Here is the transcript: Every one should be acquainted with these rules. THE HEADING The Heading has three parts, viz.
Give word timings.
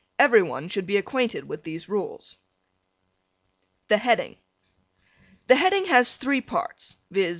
Every 0.17 0.41
one 0.41 0.67
should 0.67 0.87
be 0.87 0.97
acquainted 0.97 1.43
with 1.47 1.61
these 1.63 1.87
rules. 1.87 2.35
THE 3.87 3.99
HEADING 3.99 4.37
The 5.45 5.53
Heading 5.55 5.85
has 5.85 6.15
three 6.15 6.41
parts, 6.41 6.97
viz. 7.11 7.29